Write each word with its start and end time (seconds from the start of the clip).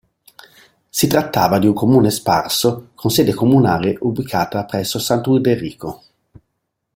Si 0.89 1.05
trattava 1.05 1.59
di 1.59 1.67
un 1.67 1.75
comune 1.75 2.09
sparso 2.09 2.89
con 2.95 3.11
sede 3.11 3.35
comunale 3.35 3.97
ubicata 4.01 4.65
presso 4.65 4.97
Sant'Ulderico. 4.97 6.01